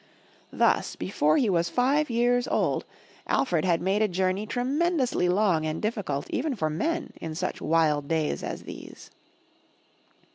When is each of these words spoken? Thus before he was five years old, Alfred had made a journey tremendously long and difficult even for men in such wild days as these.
Thus 0.51 0.95
before 0.95 1.37
he 1.37 1.47
was 1.47 1.69
five 1.69 2.09
years 2.09 2.47
old, 2.47 2.85
Alfred 3.27 3.63
had 3.65 3.81
made 3.83 4.01
a 4.01 4.07
journey 4.07 4.47
tremendously 4.47 5.29
long 5.29 5.63
and 5.63 5.79
difficult 5.79 6.27
even 6.31 6.55
for 6.55 6.71
men 6.71 7.13
in 7.21 7.35
such 7.35 7.61
wild 7.61 8.07
days 8.07 8.41
as 8.41 8.63
these. 8.63 9.11